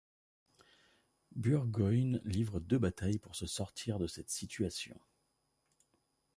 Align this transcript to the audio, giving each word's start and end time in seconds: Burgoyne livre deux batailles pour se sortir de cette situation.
Burgoyne 1.35 2.21
livre 2.25 2.59
deux 2.59 2.79
batailles 2.79 3.19
pour 3.19 3.35
se 3.35 3.45
sortir 3.45 3.99
de 3.99 4.07
cette 4.07 4.31
situation. 4.31 4.99